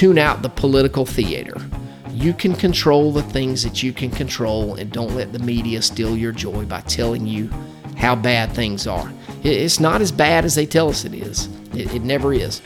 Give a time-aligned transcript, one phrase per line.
[0.00, 1.54] tune out the political theater.
[2.14, 6.16] You can control the things that you can control, and don't let the media steal
[6.16, 7.50] your joy by telling you
[7.98, 9.12] how bad things are.
[9.42, 12.62] It's not as bad as they tell us it is, it, it never is.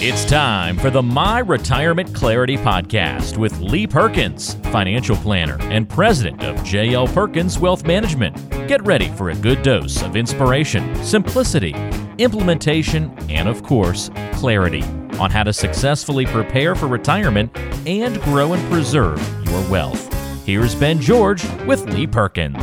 [0.00, 6.42] It's time for the My Retirement Clarity Podcast with Lee Perkins, financial planner and president
[6.42, 8.38] of JL Perkins Wealth Management.
[8.68, 11.74] Get ready for a good dose of inspiration, simplicity,
[12.16, 14.82] implementation, and of course, clarity
[15.22, 20.12] on how to successfully prepare for retirement and grow and preserve your wealth.
[20.44, 22.58] Here's Ben George with Lee Perkins.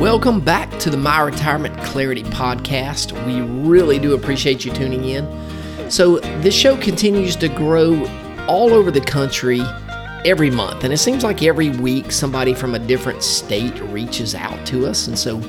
[0.00, 3.12] Welcome back to the My Retirement Clarity Podcast.
[3.24, 5.90] We really do appreciate you tuning in.
[5.90, 8.04] So, this show continues to grow
[8.48, 9.60] all over the country
[10.24, 14.66] every month, and it seems like every week somebody from a different state reaches out
[14.66, 15.06] to us.
[15.06, 15.40] And so,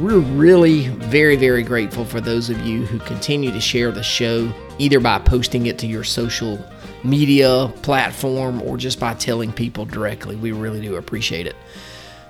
[0.00, 4.50] we're really very, very grateful for those of you who continue to share the show,
[4.78, 6.58] either by posting it to your social
[7.04, 10.36] media platform or just by telling people directly.
[10.36, 11.56] We really do appreciate it.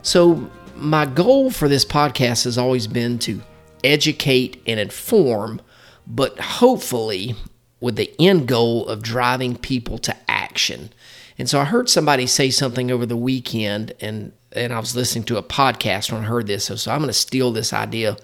[0.02, 3.40] So, my goal for this podcast has always been to
[3.84, 5.60] educate and inform,
[6.06, 7.36] but hopefully
[7.80, 10.90] with the end goal of driving people to action.
[11.38, 15.24] And so I heard somebody say something over the weekend, and and I was listening
[15.24, 16.64] to a podcast when I heard this.
[16.64, 18.16] So, so I'm going to steal this idea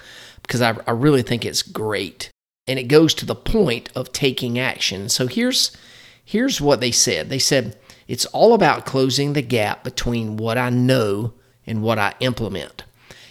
[0.42, 2.30] because I, I really think it's great.
[2.66, 5.08] And it goes to the point of taking action.
[5.08, 5.76] So here's
[6.24, 7.28] here's what they said.
[7.28, 11.32] They said it's all about closing the gap between what I know
[11.66, 12.84] and what I implement.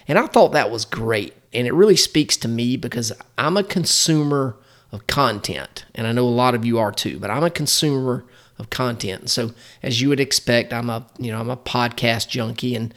[0.07, 1.33] And I thought that was great.
[1.53, 4.57] And it really speaks to me because I'm a consumer
[4.91, 5.85] of content.
[5.95, 8.25] And I know a lot of you are too, but I'm a consumer
[8.57, 9.29] of content.
[9.29, 9.51] So
[9.83, 12.93] as you would expect, I'm a you know I'm a podcast junkie, and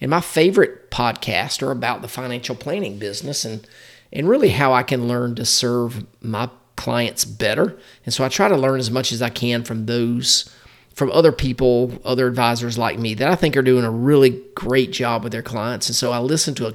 [0.00, 3.66] and my favorite podcasts are about the financial planning business and
[4.12, 7.78] and really how I can learn to serve my clients better.
[8.04, 10.50] And so I try to learn as much as I can from those
[10.94, 14.92] from other people, other advisors like me that I think are doing a really great
[14.92, 15.88] job with their clients.
[15.88, 16.74] And so I listen to a,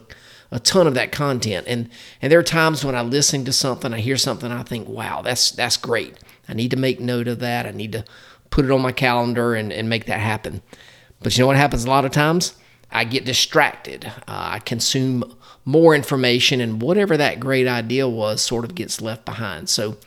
[0.49, 1.67] a ton of that content.
[1.67, 1.89] And
[2.21, 5.21] and there are times when I listen to something, I hear something, I think, wow,
[5.21, 6.17] that's that's great.
[6.47, 7.65] I need to make note of that.
[7.65, 8.05] I need to
[8.49, 10.61] put it on my calendar and, and make that happen.
[11.21, 12.55] But you know what happens a lot of times?
[12.91, 14.05] I get distracted.
[14.05, 15.35] Uh, I consume
[15.65, 19.67] more information, and whatever that great idea was sort of gets left behind.
[19.69, 19.97] So,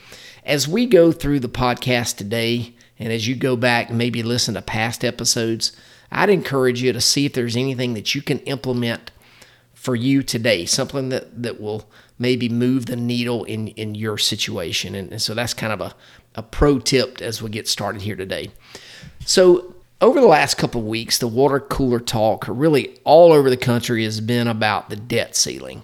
[0.45, 4.55] as we go through the podcast today, and as you go back and maybe listen
[4.55, 5.77] to past episodes,
[6.11, 9.11] I'd encourage you to see if there's anything that you can implement
[9.75, 14.95] for you today, something that, that will maybe move the needle in, in your situation.
[14.95, 15.95] And, and so that's kind of a,
[16.35, 18.51] a pro tip as we get started here today.
[19.25, 24.05] So, over the last couple weeks, the water cooler talk, really all over the country,
[24.05, 25.83] has been about the debt ceiling.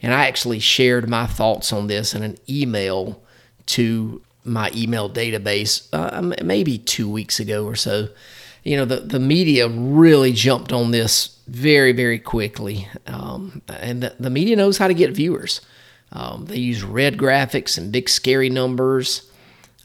[0.00, 3.20] And I actually shared my thoughts on this in an email
[3.66, 8.08] to my email database uh, maybe two weeks ago or so.
[8.62, 12.88] You know, the, the media really jumped on this very, very quickly.
[13.06, 15.60] Um, and the, the, media knows how to get viewers.
[16.12, 19.25] Um, they use red graphics and big scary numbers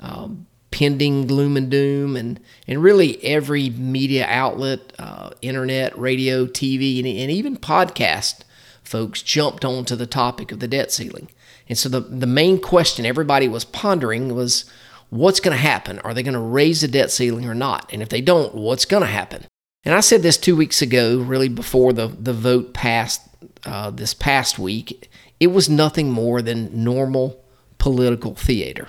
[0.02, 6.98] um, pending gloom and doom, and, and really every media outlet, uh, internet, radio, TV,
[7.00, 8.44] and, and even podcast
[8.84, 11.30] folks jumped onto the topic of the debt ceiling.
[11.70, 14.66] And so the, the main question everybody was pondering was
[15.10, 16.00] what's going to happen?
[16.00, 17.90] Are they going to raise the debt ceiling or not?
[17.94, 19.46] And if they don't, what's going to happen?
[19.84, 23.22] And I said this two weeks ago, really before the, the vote passed
[23.66, 25.10] uh, this past week.
[25.40, 27.44] It was nothing more than normal
[27.78, 28.88] political theater.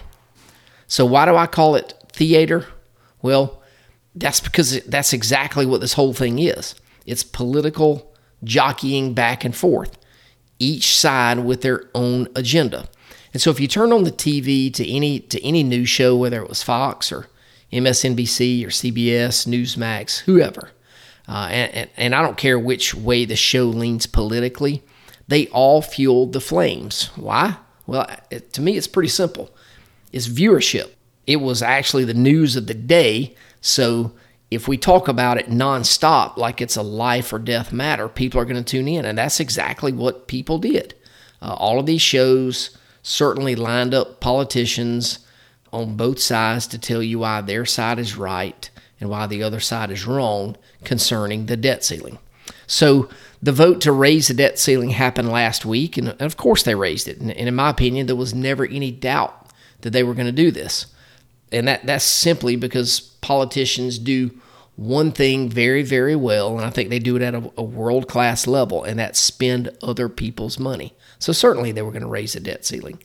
[0.92, 2.66] So, why do I call it theater?
[3.22, 3.62] Well,
[4.14, 6.74] that's because that's exactly what this whole thing is
[7.06, 8.14] it's political
[8.44, 9.96] jockeying back and forth,
[10.58, 12.90] each side with their own agenda.
[13.32, 16.42] And so if you turn on the TV to any to any news show, whether
[16.42, 17.26] it was Fox or
[17.72, 20.72] MSNBC or CBS, Newsmax, whoever,
[21.26, 24.82] uh, and, and I don't care which way the show leans politically,
[25.26, 27.06] they all fueled the flames.
[27.16, 27.56] Why?
[27.86, 29.50] Well, it, to me, it's pretty simple
[30.12, 30.90] is viewership.
[31.26, 33.34] It was actually the news of the day.
[33.60, 34.12] So
[34.50, 38.44] if we talk about it nonstop, like it's a life or death matter, people are
[38.44, 39.04] going to tune in.
[39.04, 40.94] And that's exactly what people did.
[41.40, 45.20] Uh, all of these shows certainly lined up politicians
[45.72, 48.70] on both sides to tell you why their side is right
[49.00, 52.18] and why the other side is wrong concerning the debt ceiling.
[52.66, 53.08] So
[53.42, 57.08] the vote to raise the debt ceiling happened last week, and of course they raised
[57.08, 57.18] it.
[57.18, 59.41] And in my opinion, there was never any doubt
[59.82, 60.86] that they were going to do this.
[61.52, 64.30] And that, that's simply because politicians do
[64.76, 68.08] one thing very, very well, and I think they do it at a, a world
[68.08, 70.94] class level, and that's spend other people's money.
[71.18, 73.00] So certainly they were going to raise the debt ceiling.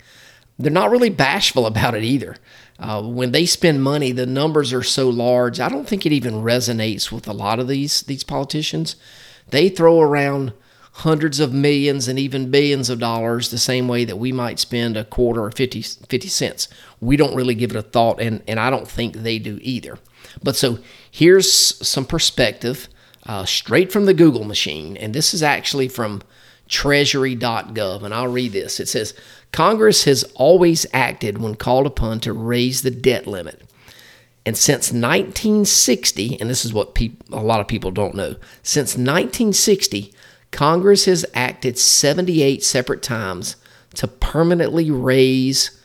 [0.57, 2.37] They're not really bashful about it either.
[2.79, 5.59] Uh, when they spend money, the numbers are so large.
[5.59, 8.95] I don't think it even resonates with a lot of these these politicians.
[9.49, 10.53] They throw around
[10.97, 14.97] hundreds of millions and even billions of dollars the same way that we might spend
[14.97, 16.67] a quarter or 50, 50 cents.
[16.99, 19.99] We don't really give it a thought, and, and I don't think they do either.
[20.41, 20.79] But so
[21.11, 21.51] here's
[21.87, 22.87] some perspective
[23.27, 26.23] uh, straight from the Google machine, and this is actually from
[26.67, 28.79] treasury.gov, and I'll read this.
[28.79, 29.13] It says
[29.51, 33.61] Congress has always acted when called upon to raise the debt limit.
[34.47, 40.13] And since 1960, and this is what a lot of people don't know, since 1960,
[40.57, 43.57] Congress has acted 78 separate times
[43.93, 45.79] to permanently raise,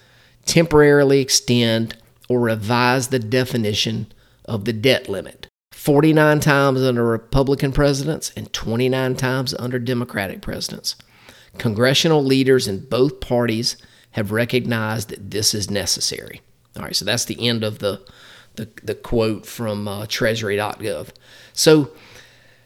[0.46, 1.94] temporarily extend,
[2.26, 4.10] or revise the definition
[4.46, 5.46] of the debt limit.
[5.72, 10.96] 49 times under Republican presidents and 29 times under Democratic presidents.
[11.58, 13.76] Congressional leaders in both parties
[14.12, 16.40] have recognized that this is necessary.
[16.78, 18.00] All right, so that's the end of the
[18.54, 21.08] the, the quote from uh, Treasury.gov.
[21.52, 21.90] So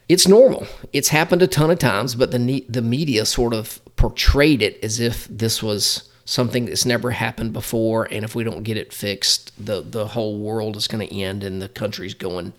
[0.08, 0.66] it's normal.
[0.92, 5.00] It's happened a ton of times, but the the media sort of portrayed it as
[5.00, 9.52] if this was something that's never happened before, and if we don't get it fixed,
[9.64, 12.52] the the whole world is going to end and the country's going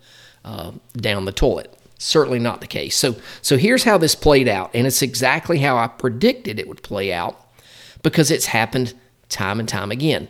[0.44, 1.74] uh, down the toilet.
[2.00, 2.96] Certainly not the case.
[2.96, 6.84] So so here's how this played out, and it's exactly how I predicted it would
[6.84, 7.40] play out
[8.04, 8.94] because it's happened
[9.30, 10.28] time and time again.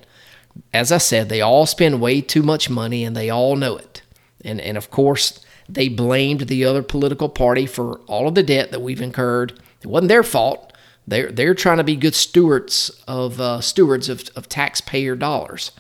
[0.74, 4.04] As I said, they all spend way too much money, and they all know it.
[4.46, 8.72] And and of course they blamed the other political party for all of the debt
[8.72, 9.60] that we've incurred.
[9.82, 10.74] It wasn't their fault.
[11.08, 15.72] They're they're trying to be good stewards of uh, stewards of, of taxpayer dollars.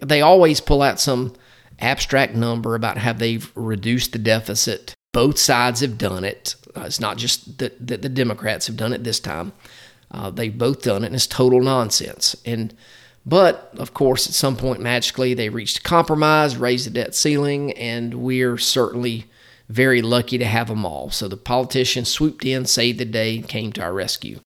[0.00, 1.34] They always pull out some
[1.80, 4.94] abstract number about how they've reduced the deficit.
[5.12, 6.56] Both sides have done it.
[6.76, 9.52] Uh, it's not just that the, the, Democrats have done it this time.
[10.10, 12.36] Uh, they've both done it, and it's total nonsense.
[12.44, 12.74] And
[13.24, 17.72] but of course, at some point, magically, they reached a compromise, raised the debt ceiling,
[17.72, 19.26] and we're certainly
[19.68, 21.10] very lucky to have them all.
[21.10, 24.40] So the politicians swooped in, saved the day, and came to our rescue.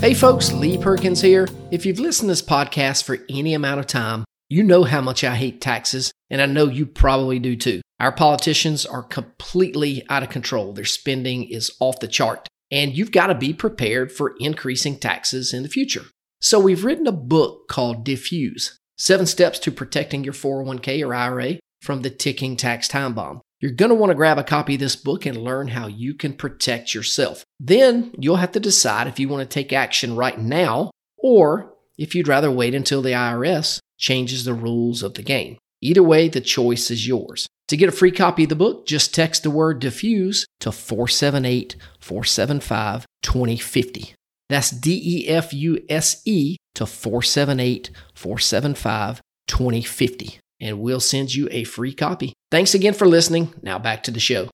[0.00, 1.48] Hey folks, Lee Perkins here.
[1.70, 5.24] If you've listened to this podcast for any amount of time, you know how much
[5.24, 7.80] I hate taxes, and I know you probably do too.
[7.98, 10.74] Our politicians are completely out of control.
[10.74, 15.54] Their spending is off the chart, and you've got to be prepared for increasing taxes
[15.54, 16.04] in the future.
[16.42, 21.58] So we've written a book called Defuse Seven Steps to Protecting Your 401k or IRA
[21.84, 23.40] from the ticking tax time bomb.
[23.60, 26.14] You're going to want to grab a copy of this book and learn how you
[26.14, 27.44] can protect yourself.
[27.60, 32.14] Then you'll have to decide if you want to take action right now or if
[32.14, 35.58] you'd rather wait until the IRS changes the rules of the game.
[35.80, 37.46] Either way, the choice is yours.
[37.68, 41.76] To get a free copy of the book, just text the word defuse to 478
[42.00, 44.14] 475 2050.
[44.48, 51.46] That's D E F U S E to 478 475 2050 and we'll send you
[51.50, 52.32] a free copy.
[52.50, 53.52] Thanks again for listening.
[53.62, 54.48] Now back to the show.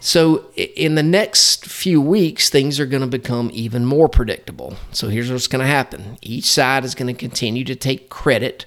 [0.00, 4.76] So, in the next few weeks, things are going to become even more predictable.
[4.92, 8.66] So, here's what's going to happen each side is going to continue to take credit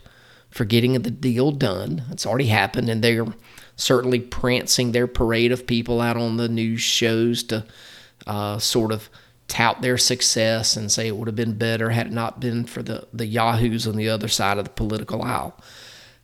[0.50, 2.04] for getting the deal done.
[2.10, 3.28] It's already happened, and they're
[3.76, 7.66] certainly prancing their parade of people out on the news shows to
[8.26, 9.08] uh, sort of
[9.48, 12.82] tout their success and say it would have been better had it not been for
[12.82, 15.56] the, the yahoos on the other side of the political aisle.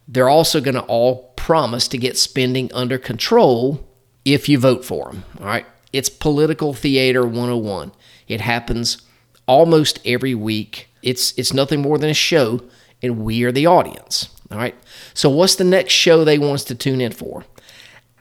[0.07, 3.87] They're also going to all promise to get spending under control
[4.25, 5.23] if you vote for them.
[5.39, 5.65] All right.
[5.91, 7.91] It's political theater 101.
[8.27, 9.01] It happens
[9.47, 10.89] almost every week.
[11.01, 12.61] It's it's nothing more than a show
[13.01, 14.29] and we are the audience.
[14.51, 14.75] All right.
[15.13, 17.45] So what's the next show they want us to tune in for?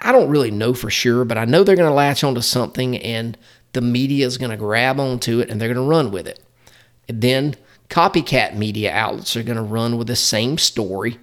[0.00, 2.96] I don't really know for sure, but I know they're going to latch onto something
[2.98, 3.38] and
[3.72, 6.40] the media is going to grab onto it and they're going to run with it.
[7.08, 7.54] And then
[7.88, 11.18] copycat media outlets are going to run with the same story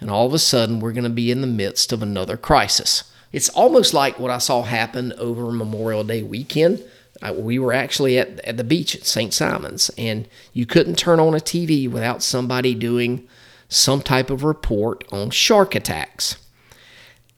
[0.00, 3.04] and all of a sudden we're going to be in the midst of another crisis.
[3.32, 6.82] It's almost like what I saw happen over Memorial Day weekend.
[7.34, 9.32] we were actually at, at the beach at St.
[9.32, 13.26] Simon's, and you couldn't turn on a TV without somebody doing
[13.68, 16.36] some type of report on shark attacks.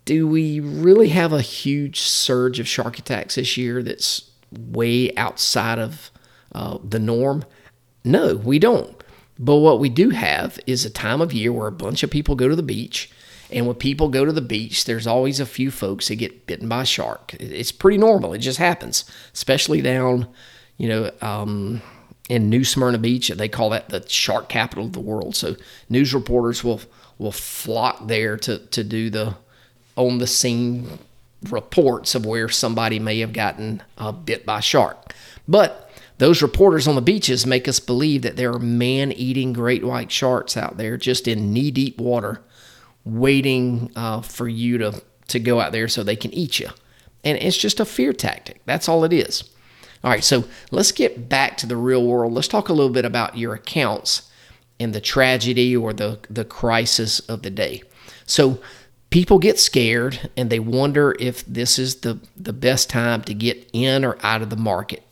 [0.04, 5.78] Do we really have a huge surge of shark attacks this year that's way outside
[5.78, 6.10] of
[6.52, 7.44] uh, the norm?
[8.04, 8.97] No, we don't.
[9.38, 12.34] But what we do have is a time of year where a bunch of people
[12.34, 13.10] go to the beach.
[13.50, 16.68] And when people go to the beach, there's always a few folks that get bitten
[16.68, 17.34] by a shark.
[17.34, 18.34] It's pretty normal.
[18.34, 20.28] It just happens, especially down,
[20.76, 21.80] you know, um,
[22.28, 23.28] in New Smyrna Beach.
[23.28, 25.34] They call that the shark capital of the world.
[25.34, 25.56] So
[25.88, 26.80] news reporters will
[27.16, 29.36] will flock there to to do the
[29.96, 30.98] on the scene
[31.48, 35.14] reports of where somebody may have gotten uh, bit by a shark.
[35.46, 35.87] But
[36.18, 40.10] those reporters on the beaches make us believe that there are man eating great white
[40.10, 42.42] sharks out there just in knee deep water
[43.04, 46.68] waiting uh, for you to, to go out there so they can eat you.
[47.24, 48.60] And it's just a fear tactic.
[48.66, 49.44] That's all it is.
[50.04, 52.32] All right, so let's get back to the real world.
[52.32, 54.30] Let's talk a little bit about your accounts
[54.78, 57.82] and the tragedy or the, the crisis of the day.
[58.26, 58.60] So,
[59.10, 63.68] people get scared and they wonder if this is the, the best time to get
[63.72, 65.07] in or out of the market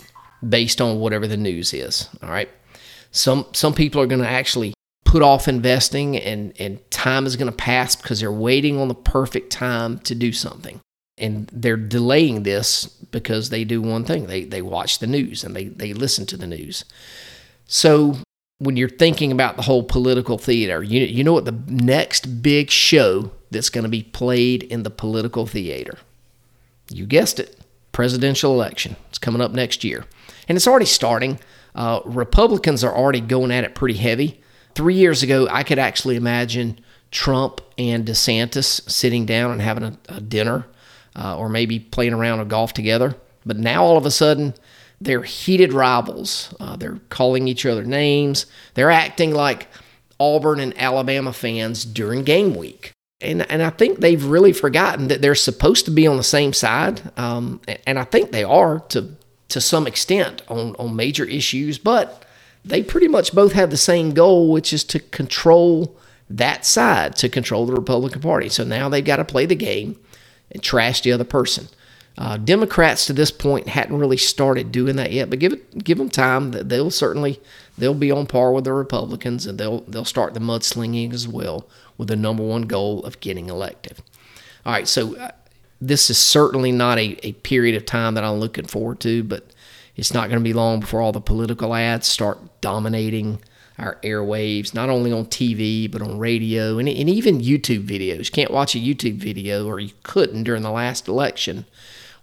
[0.46, 2.08] based on whatever the news is.
[2.22, 2.48] All right.
[3.10, 4.74] Some some people are going to actually
[5.04, 8.94] put off investing and, and time is going to pass because they're waiting on the
[8.94, 10.80] perfect time to do something.
[11.16, 14.26] And they're delaying this because they do one thing.
[14.26, 16.84] They they watch the news and they, they listen to the news.
[17.66, 18.16] So
[18.58, 22.70] when you're thinking about the whole political theater, you, you know what the next big
[22.70, 25.98] show that's going to be played in the political theater?
[26.90, 27.58] You guessed it
[27.92, 28.96] presidential election.
[29.08, 30.04] It's coming up next year.
[30.48, 31.38] And it's already starting.
[31.74, 34.40] Uh, Republicans are already going at it pretty heavy.
[34.74, 39.98] Three years ago, I could actually imagine Trump and DeSantis sitting down and having a,
[40.08, 40.66] a dinner
[41.14, 43.16] uh, or maybe playing around a golf together.
[43.44, 44.54] But now all of a sudden,
[45.00, 46.54] they're heated rivals.
[46.58, 48.46] Uh, they're calling each other names.
[48.74, 49.68] They're acting like
[50.18, 52.92] Auburn and Alabama fans during game week.
[53.20, 56.52] And, and I think they've really forgotten that they're supposed to be on the same
[56.52, 57.00] side.
[57.16, 59.16] Um, and I think they are to,
[59.48, 62.24] to some extent on, on major issues, but
[62.64, 65.96] they pretty much both have the same goal, which is to control
[66.28, 68.48] that side, to control the Republican Party.
[68.48, 69.96] So now they've got to play the game
[70.50, 71.68] and trash the other person.
[72.18, 75.98] Uh, Democrats to this point hadn't really started doing that yet, but give it give
[75.98, 76.50] them time.
[76.50, 77.40] They'll certainly
[77.76, 81.68] they'll be on par with the Republicans, and they'll they'll start the mudslinging as well
[81.98, 83.98] with the number one goal of getting elected.
[84.64, 85.30] All right, so uh,
[85.80, 89.44] this is certainly not a, a period of time that I'm looking forward to, but
[89.94, 93.40] it's not going to be long before all the political ads start dominating
[93.78, 98.26] our airwaves, not only on TV, but on radio and, and even YouTube videos.
[98.26, 101.66] You can't watch a YouTube video, or you couldn't during the last election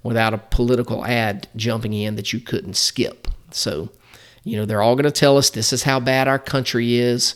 [0.01, 3.27] without a political ad jumping in that you couldn't skip.
[3.51, 3.89] So,
[4.43, 7.35] you know, they're all going to tell us this is how bad our country is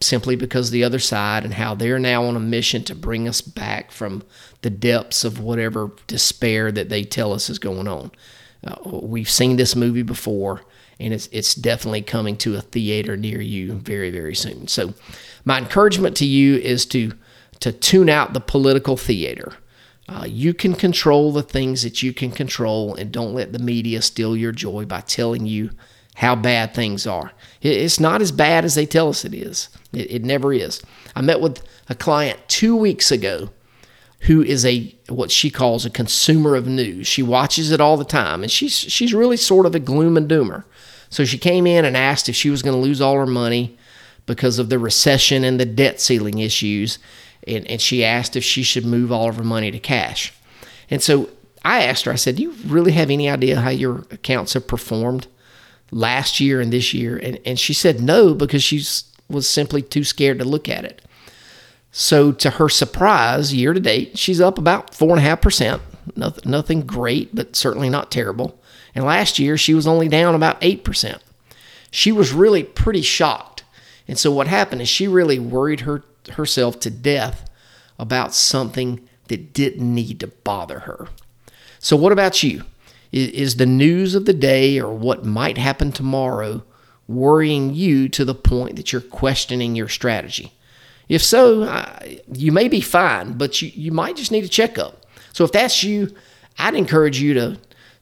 [0.00, 3.40] simply because the other side and how they're now on a mission to bring us
[3.40, 4.22] back from
[4.62, 8.10] the depths of whatever despair that they tell us is going on.
[8.64, 10.62] Uh, we've seen this movie before,
[10.98, 14.66] and it's it's definitely coming to a theater near you very very soon.
[14.66, 14.94] So,
[15.44, 17.12] my encouragement to you is to
[17.60, 19.54] to tune out the political theater.
[20.08, 24.02] Uh, you can control the things that you can control, and don't let the media
[24.02, 25.70] steal your joy by telling you
[26.16, 27.32] how bad things are.
[27.60, 29.68] It's not as bad as they tell us it is.
[29.92, 30.82] It, it never is.
[31.14, 33.50] I met with a client two weeks ago
[34.20, 37.06] who is a what she calls a consumer of news.
[37.06, 40.28] She watches it all the time, and she's she's really sort of a gloom and
[40.28, 40.64] doomer.
[41.08, 43.76] So she came in and asked if she was going to lose all her money
[44.24, 46.98] because of the recession and the debt ceiling issues
[47.46, 50.32] and, and she asked if she should move all of her money to cash.
[50.90, 51.30] And so
[51.64, 54.66] I asked her, I said, Do you really have any idea how your accounts have
[54.66, 55.26] performed
[55.90, 57.16] last year and this year?
[57.16, 58.82] And, and she said no, because she
[59.28, 61.02] was simply too scared to look at it.
[61.92, 65.80] So, to her surprise, year to date, she's up about 4.5%.
[66.14, 68.60] Nothing, nothing great, but certainly not terrible.
[68.94, 71.18] And last year, she was only down about 8%.
[71.90, 73.64] She was really pretty shocked.
[74.06, 76.02] And so, what happened is she really worried her
[76.32, 77.48] herself to death
[77.98, 81.08] about something that didn't need to bother her.
[81.78, 82.64] So, what about you?
[83.16, 86.62] Is the news of the day or what might happen tomorrow
[87.08, 90.52] worrying you to the point that you're questioning your strategy?
[91.08, 91.64] If so,
[92.30, 95.06] you may be fine, but you, you might just need a checkup.
[95.32, 96.14] So, if that's you,
[96.58, 97.58] I'd encourage you to,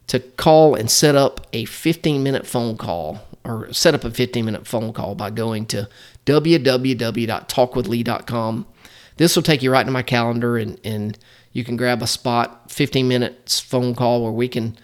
[0.08, 4.44] to call and set up a 15 minute phone call or set up a 15
[4.44, 5.88] minute phone call by going to
[6.26, 8.66] www.talkwithlee.com.
[9.16, 11.16] This will take you right to my calendar and, and
[11.52, 14.76] you can grab a spot, 15 minutes phone call where we can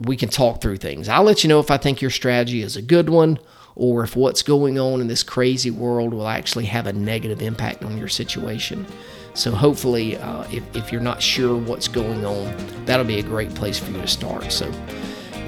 [0.00, 1.08] we can talk through things.
[1.08, 3.38] I'll let you know if I think your strategy is a good one
[3.76, 7.84] or if what's going on in this crazy world will actually have a negative impact
[7.84, 8.86] on your situation.
[9.34, 13.52] So hopefully, uh, if, if you're not sure what's going on, that'll be a great
[13.54, 14.52] place for you to start.
[14.52, 14.70] So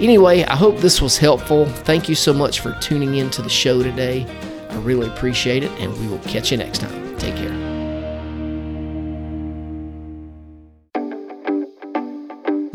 [0.01, 1.67] anyway, I hope this was helpful.
[1.67, 4.27] Thank you so much for tuning in to the show today.
[4.71, 7.17] I really appreciate it, and we will catch you next time.
[7.19, 7.76] Take care.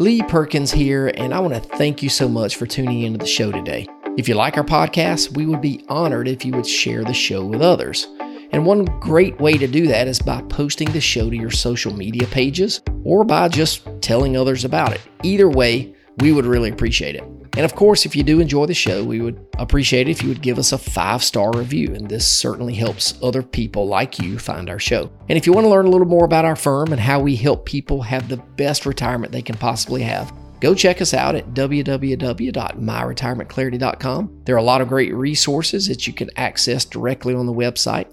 [0.02, 3.28] Lee Perkins here, and I want to thank you so much for tuning into the
[3.28, 3.88] show today.
[4.18, 7.46] If you like our podcast, we would be honored if you would share the show
[7.46, 8.08] with others.
[8.52, 11.94] And one great way to do that is by posting the show to your social
[11.94, 15.02] media pages or by just telling others about it.
[15.22, 17.24] Either way, we would really appreciate it.
[17.58, 20.30] And of course, if you do enjoy the show, we would appreciate it if you
[20.30, 21.94] would give us a five star review.
[21.94, 25.12] And this certainly helps other people like you find our show.
[25.28, 27.36] And if you want to learn a little more about our firm and how we
[27.36, 31.54] help people have the best retirement they can possibly have, go check us out at
[31.54, 34.42] www.myretirementclarity.com.
[34.46, 38.08] There are a lot of great resources that you can access directly on the website.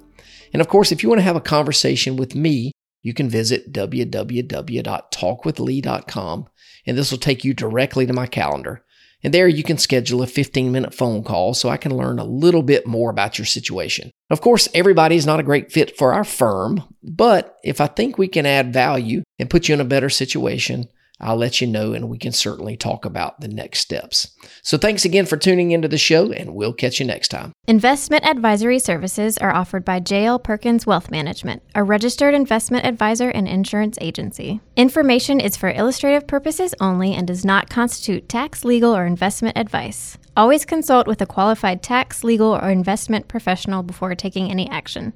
[0.52, 3.72] And of course, if you want to have a conversation with me, you can visit
[3.72, 6.48] www.talkwithlee.com
[6.86, 8.84] and this will take you directly to my calendar.
[9.22, 12.24] And there you can schedule a 15 minute phone call so I can learn a
[12.24, 14.10] little bit more about your situation.
[14.30, 18.16] Of course, everybody is not a great fit for our firm, but if I think
[18.16, 20.88] we can add value and put you in a better situation,
[21.20, 24.28] I'll let you know and we can certainly talk about the next steps.
[24.62, 27.52] So thanks again for tuning into the show and we'll catch you next time.
[27.66, 33.48] Investment advisory services are offered by JL Perkins Wealth Management, a registered investment advisor and
[33.48, 34.60] insurance agency.
[34.76, 40.16] Information is for illustrative purposes only and does not constitute tax, legal, or investment advice.
[40.36, 45.12] Always consult with a qualified tax, legal, or investment professional before taking any action.